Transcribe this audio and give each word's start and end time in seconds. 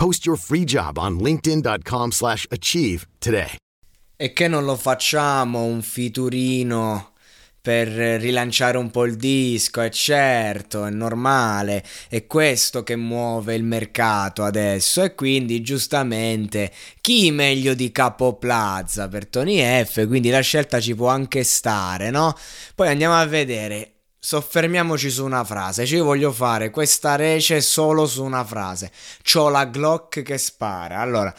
Post 0.00 0.24
your 0.24 0.38
free 0.38 0.64
job 0.64 0.96
on 0.96 1.18
linkedin.com/achieve 1.18 2.12
slash 2.12 2.46
achieve 2.48 3.06
today. 3.18 3.56
E 4.16 4.32
che 4.32 4.48
non 4.48 4.64
lo 4.64 4.74
facciamo 4.74 5.64
un 5.64 5.82
fiturino 5.82 7.12
per 7.60 7.88
rilanciare 7.88 8.78
un 8.78 8.90
po' 8.90 9.04
il 9.04 9.16
disco, 9.16 9.82
è 9.82 9.90
certo, 9.90 10.86
è 10.86 10.90
normale, 10.90 11.84
è 12.08 12.26
questo 12.26 12.82
che 12.82 12.96
muove 12.96 13.54
il 13.54 13.62
mercato 13.62 14.42
adesso 14.42 15.02
e 15.02 15.14
quindi 15.14 15.60
giustamente 15.60 16.72
chi 17.02 17.30
meglio 17.30 17.74
di 17.74 17.92
Capo 17.92 18.36
Plaza 18.36 19.06
per 19.06 19.26
Tony 19.26 19.84
F, 19.84 20.06
quindi 20.06 20.30
la 20.30 20.40
scelta 20.40 20.80
ci 20.80 20.94
può 20.94 21.08
anche 21.08 21.44
stare, 21.44 22.08
no? 22.08 22.34
Poi 22.74 22.88
andiamo 22.88 23.16
a 23.16 23.26
vedere 23.26 23.99
Soffermiamoci 24.22 25.08
su 25.08 25.24
una 25.24 25.44
frase. 25.44 25.86
Ci 25.86 25.98
voglio 25.98 26.30
fare 26.30 26.68
questa 26.68 27.16
rece 27.16 27.62
solo 27.62 28.06
su 28.06 28.22
una 28.22 28.44
frase. 28.44 28.92
C'ho 29.22 29.48
la 29.48 29.64
Glock 29.64 30.20
che 30.20 30.36
spara. 30.36 30.98
Allora, 30.98 31.34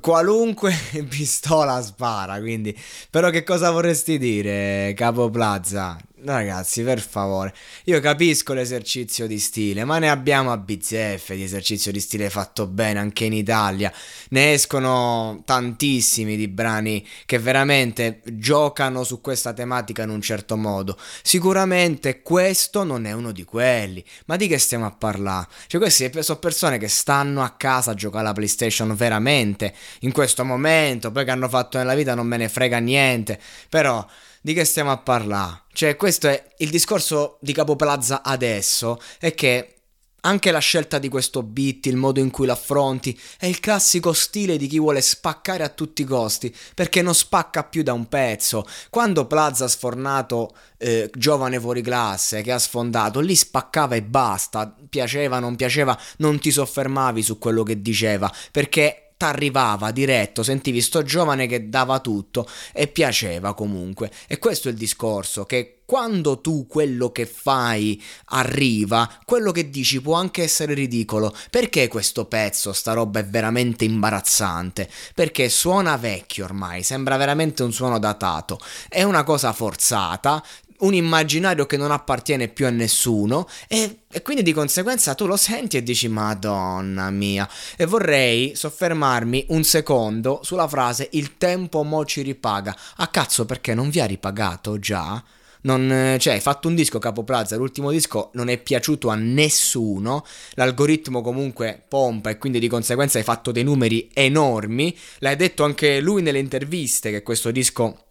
qualunque 0.00 0.74
pistola 1.08 1.80
spara, 1.80 2.40
quindi. 2.40 2.76
Però 3.10 3.30
che 3.30 3.44
cosa 3.44 3.70
vorresti 3.70 4.18
dire, 4.18 4.92
Capo 4.96 5.30
Plaza? 5.30 5.96
Ragazzi, 6.24 6.82
per 6.82 6.98
favore, 6.98 7.52
io 7.84 8.00
capisco 8.00 8.54
l'esercizio 8.54 9.26
di 9.26 9.38
stile, 9.38 9.84
ma 9.84 9.98
ne 9.98 10.08
abbiamo 10.08 10.50
a 10.50 10.56
bizzeffe 10.56 11.36
di 11.36 11.42
esercizio 11.42 11.92
di 11.92 12.00
stile 12.00 12.30
fatto 12.30 12.66
bene 12.66 12.98
anche 12.98 13.26
in 13.26 13.34
Italia. 13.34 13.92
Ne 14.30 14.54
escono 14.54 15.42
tantissimi 15.44 16.36
di 16.36 16.48
brani 16.48 17.06
che 17.26 17.38
veramente 17.38 18.22
giocano 18.24 19.04
su 19.04 19.20
questa 19.20 19.52
tematica 19.52 20.04
in 20.04 20.08
un 20.08 20.22
certo 20.22 20.56
modo. 20.56 20.96
Sicuramente 21.22 22.22
questo 22.22 22.82
non 22.82 23.04
è 23.04 23.12
uno 23.12 23.30
di 23.30 23.44
quelli. 23.44 24.02
Ma 24.24 24.36
di 24.36 24.48
che 24.48 24.56
stiamo 24.56 24.86
a 24.86 24.92
parlare? 24.92 25.48
Cioè, 25.66 25.78
queste 25.78 26.22
sono 26.22 26.38
persone 26.38 26.78
che 26.78 26.88
stanno 26.88 27.42
a 27.42 27.50
casa 27.58 27.90
a 27.90 27.94
giocare 27.94 28.24
alla 28.24 28.32
PlayStation 28.32 28.96
veramente 28.96 29.74
in 30.00 30.12
questo 30.12 30.46
momento, 30.46 31.12
poi 31.12 31.26
che 31.26 31.30
hanno 31.30 31.50
fatto 31.50 31.76
nella 31.76 31.94
vita 31.94 32.14
non 32.14 32.26
me 32.26 32.38
ne 32.38 32.48
frega 32.48 32.78
niente. 32.78 33.38
Però 33.68 34.04
di 34.46 34.54
che 34.54 34.64
stiamo 34.64 34.92
a 34.92 34.98
parlare? 34.98 35.62
Cioè, 35.72 35.96
questo 35.96 36.28
è 36.28 36.40
il 36.58 36.70
discorso 36.70 37.38
di 37.40 37.52
Capo 37.52 37.74
Plaza 37.74 38.22
adesso, 38.22 39.00
è 39.18 39.34
che 39.34 39.74
anche 40.20 40.52
la 40.52 40.60
scelta 40.60 41.00
di 41.00 41.08
questo 41.08 41.42
beat, 41.42 41.86
il 41.86 41.96
modo 41.96 42.20
in 42.20 42.30
cui 42.30 42.46
l'affronti, 42.46 43.18
è 43.40 43.46
il 43.46 43.58
classico 43.58 44.12
stile 44.12 44.56
di 44.56 44.68
chi 44.68 44.78
vuole 44.78 45.00
spaccare 45.00 45.64
a 45.64 45.68
tutti 45.68 46.02
i 46.02 46.04
costi, 46.04 46.54
perché 46.76 47.02
non 47.02 47.12
spacca 47.12 47.64
più 47.64 47.82
da 47.82 47.92
un 47.92 48.06
pezzo. 48.06 48.64
Quando 48.88 49.26
Plaza 49.26 49.64
ha 49.64 49.68
sfornato 49.68 50.54
eh, 50.78 51.10
giovane 51.12 51.58
fuori 51.58 51.82
classe, 51.82 52.42
che 52.42 52.52
ha 52.52 52.58
sfondato, 52.60 53.18
lì 53.18 53.34
spaccava 53.34 53.96
e 53.96 54.02
basta, 54.02 54.72
piaceva, 54.88 55.40
non 55.40 55.56
piaceva, 55.56 55.98
non 56.18 56.38
ti 56.38 56.52
soffermavi 56.52 57.20
su 57.20 57.36
quello 57.38 57.64
che 57.64 57.82
diceva, 57.82 58.32
perché 58.52 59.05
t'arrivava 59.16 59.90
diretto, 59.90 60.42
sentivi 60.42 60.80
sto 60.80 61.02
giovane 61.02 61.46
che 61.46 61.68
dava 61.68 62.00
tutto 62.00 62.48
e 62.72 62.86
piaceva 62.86 63.54
comunque. 63.54 64.10
E 64.26 64.38
questo 64.38 64.68
è 64.68 64.70
il 64.72 64.76
discorso, 64.76 65.44
che 65.44 65.76
quando 65.86 66.40
tu 66.40 66.66
quello 66.66 67.12
che 67.12 67.26
fai 67.26 68.02
arriva, 68.26 69.08
quello 69.24 69.52
che 69.52 69.70
dici 69.70 70.02
può 70.02 70.14
anche 70.16 70.42
essere 70.42 70.74
ridicolo. 70.74 71.32
Perché 71.48 71.88
questo 71.88 72.26
pezzo, 72.26 72.72
sta 72.72 72.92
roba 72.92 73.20
è 73.20 73.24
veramente 73.24 73.84
imbarazzante? 73.84 74.90
Perché 75.14 75.48
suona 75.48 75.96
vecchio 75.96 76.44
ormai, 76.44 76.82
sembra 76.82 77.16
veramente 77.16 77.62
un 77.62 77.72
suono 77.72 77.98
datato. 78.00 78.58
È 78.88 79.02
una 79.04 79.22
cosa 79.22 79.52
forzata, 79.52 80.44
un 80.80 80.94
immaginario 80.94 81.66
che 81.66 81.76
non 81.76 81.90
appartiene 81.90 82.48
più 82.48 82.66
a 82.66 82.70
nessuno 82.70 83.46
e, 83.68 84.00
e, 84.10 84.22
quindi 84.22 84.42
di 84.42 84.52
conseguenza 84.52 85.14
tu 85.14 85.26
lo 85.26 85.36
senti 85.36 85.76
e 85.76 85.82
dici 85.82 86.08
madonna 86.08 87.10
mia 87.10 87.48
e 87.76 87.86
vorrei 87.86 88.54
soffermarmi 88.54 89.46
un 89.48 89.64
secondo 89.64 90.40
sulla 90.42 90.68
frase 90.68 91.08
il 91.12 91.36
tempo 91.36 91.82
mo 91.82 92.04
ci 92.04 92.22
ripaga 92.22 92.76
a 92.96 93.08
cazzo 93.08 93.44
perché 93.44 93.74
non 93.74 93.90
vi 93.90 94.00
ha 94.00 94.06
ripagato 94.06 94.78
già? 94.78 95.22
Non, 95.62 96.16
cioè, 96.20 96.34
hai 96.34 96.40
fatto 96.40 96.68
un 96.68 96.76
disco 96.76 97.00
Capo 97.00 97.24
Plaza, 97.24 97.56
l'ultimo 97.56 97.90
disco 97.90 98.30
non 98.34 98.48
è 98.48 98.56
piaciuto 98.56 99.08
a 99.08 99.16
nessuno, 99.16 100.24
l'algoritmo 100.54 101.22
comunque 101.22 101.82
pompa 101.88 102.30
e 102.30 102.38
quindi 102.38 102.60
di 102.60 102.68
conseguenza 102.68 103.18
hai 103.18 103.24
fatto 103.24 103.50
dei 103.50 103.64
numeri 103.64 104.08
enormi, 104.14 104.96
l'hai 105.18 105.34
detto 105.34 105.64
anche 105.64 105.98
lui 105.98 106.22
nelle 106.22 106.38
interviste 106.38 107.10
che 107.10 107.24
questo 107.24 107.50
disco 107.50 108.05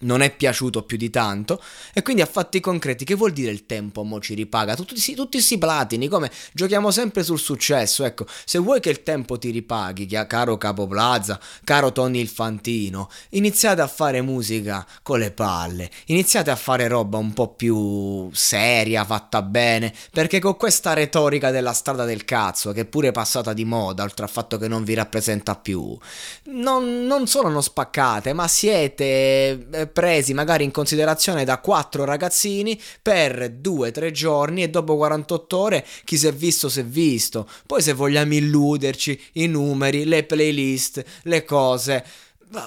non 0.00 0.20
è 0.20 0.34
piaciuto 0.34 0.82
più 0.82 0.96
di 0.96 1.10
tanto 1.10 1.62
e 1.92 2.02
quindi 2.02 2.22
a 2.22 2.26
fatti 2.26 2.60
concreti 2.60 3.04
che 3.04 3.14
vuol 3.14 3.32
dire 3.32 3.50
il 3.50 3.66
tempo 3.66 4.02
mo 4.02 4.20
ci 4.20 4.34
ripaga? 4.34 4.74
Tutti, 4.74 4.96
sì, 4.96 5.14
tutti 5.14 5.40
si 5.40 5.58
platini 5.58 6.08
come 6.08 6.30
giochiamo 6.52 6.90
sempre 6.90 7.22
sul 7.22 7.38
successo 7.38 8.04
ecco. 8.04 8.26
Se 8.44 8.58
vuoi 8.58 8.80
che 8.80 8.90
il 8.90 9.02
tempo 9.02 9.38
ti 9.38 9.50
ripaghi 9.50 10.06
caro 10.26 10.56
Capo 10.58 10.86
Plaza 10.86 11.38
caro 11.64 11.92
Tony 11.92 12.20
il 12.20 12.28
Fantino 12.28 13.08
iniziate 13.30 13.80
a 13.80 13.86
fare 13.86 14.22
musica 14.22 14.86
con 15.02 15.18
le 15.18 15.30
palle 15.30 15.90
iniziate 16.06 16.50
a 16.50 16.56
fare 16.56 16.88
roba 16.88 17.18
un 17.18 17.32
po' 17.32 17.54
più 17.54 18.30
seria 18.32 19.04
fatta 19.04 19.42
bene 19.42 19.92
perché 20.12 20.38
con 20.38 20.56
questa 20.56 20.92
retorica 20.92 21.50
della 21.50 21.72
strada 21.72 22.04
del 22.04 22.24
cazzo 22.24 22.72
che 22.72 22.82
è 22.82 22.84
pure 22.84 23.12
passata 23.12 23.52
di 23.52 23.64
moda 23.64 24.02
oltre 24.02 24.24
al 24.24 24.30
fatto 24.30 24.58
che 24.58 24.68
non 24.68 24.84
vi 24.84 24.94
rappresenta 24.94 25.56
più 25.56 25.96
non, 26.44 27.06
non 27.06 27.26
solo 27.26 27.48
non 27.48 27.62
spaccate 27.62 28.32
ma 28.32 28.48
siete 28.48 29.66
eh, 29.70 29.86
presi 29.90 30.34
magari 30.34 30.64
in 30.64 30.70
considerazione 30.70 31.44
da 31.44 31.58
quattro 31.58 32.04
ragazzini 32.04 32.80
per 33.02 33.50
due 33.50 33.90
tre 33.90 34.10
giorni 34.10 34.62
e 34.62 34.70
dopo 34.70 34.96
48 34.96 35.56
ore 35.58 35.86
chi 36.04 36.16
si 36.16 36.26
è 36.26 36.32
visto 36.32 36.68
si 36.68 36.80
è 36.80 36.84
visto. 36.84 37.48
Poi 37.66 37.82
se 37.82 37.92
vogliamo 37.92 38.34
illuderci, 38.34 39.20
i 39.34 39.46
numeri, 39.46 40.04
le 40.04 40.24
playlist, 40.24 41.04
le 41.24 41.44
cose, 41.44 42.04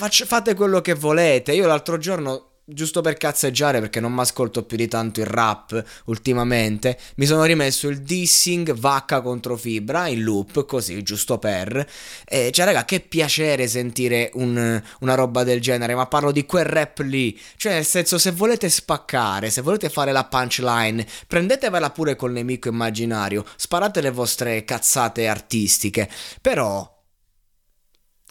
fate 0.00 0.54
quello 0.54 0.80
che 0.80 0.94
volete. 0.94 1.52
Io 1.52 1.66
l'altro 1.66 1.98
giorno 1.98 2.55
giusto 2.68 3.00
per 3.00 3.16
cazzeggiare 3.16 3.78
perché 3.78 4.00
non 4.00 4.12
mi 4.12 4.20
ascolto 4.20 4.64
più 4.64 4.76
di 4.76 4.88
tanto 4.88 5.20
il 5.20 5.26
rap 5.26 5.82
ultimamente, 6.06 6.98
mi 7.16 7.26
sono 7.26 7.44
rimesso 7.44 7.88
il 7.88 8.02
dissing 8.02 8.74
vacca 8.74 9.20
contro 9.20 9.56
fibra 9.56 10.08
in 10.08 10.22
loop, 10.22 10.64
così, 10.66 11.00
giusto 11.02 11.38
per. 11.38 11.86
E 12.24 12.50
cioè, 12.50 12.64
raga, 12.64 12.84
che 12.84 13.00
piacere 13.00 13.68
sentire 13.68 14.30
un, 14.34 14.82
una 15.00 15.14
roba 15.14 15.44
del 15.44 15.60
genere, 15.60 15.94
ma 15.94 16.06
parlo 16.06 16.32
di 16.32 16.44
quel 16.44 16.64
rap 16.64 16.98
lì. 16.98 17.38
Cioè, 17.56 17.74
nel 17.74 17.84
senso, 17.84 18.18
se 18.18 18.32
volete 18.32 18.68
spaccare, 18.68 19.50
se 19.50 19.60
volete 19.60 19.88
fare 19.88 20.10
la 20.10 20.24
punchline, 20.24 21.06
prendetevela 21.28 21.90
pure 21.90 22.16
col 22.16 22.32
nemico 22.32 22.68
immaginario, 22.68 23.44
sparate 23.56 24.00
le 24.00 24.10
vostre 24.10 24.64
cazzate 24.64 25.28
artistiche. 25.28 26.10
Però, 26.40 26.94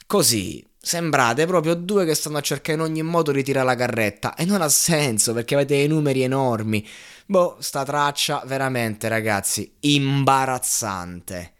così 0.06 0.64
Sembrate 0.86 1.48
proprio 1.48 1.74
due 1.74 2.06
che 2.06 2.14
stanno 2.14 2.38
a 2.38 2.42
cercare 2.42 2.78
in 2.78 2.84
ogni 2.84 3.02
modo 3.02 3.32
di 3.32 3.42
tirare 3.42 3.66
la 3.66 3.74
carretta 3.74 4.36
e 4.36 4.46
non 4.46 4.62
ha 4.62 4.70
senso 4.70 5.34
perché 5.34 5.56
avete 5.56 5.78
dei 5.78 5.88
numeri 5.88 6.22
enormi. 6.22 6.88
Boh, 7.26 7.58
sta 7.58 7.84
traccia 7.84 8.44
veramente 8.46 9.08
ragazzi, 9.08 9.78
imbarazzante. 9.80 11.55